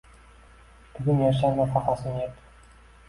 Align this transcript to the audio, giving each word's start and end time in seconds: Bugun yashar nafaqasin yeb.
Bugun 0.95 1.21
yashar 1.25 1.55
nafaqasin 1.59 2.19
yeb. 2.23 2.41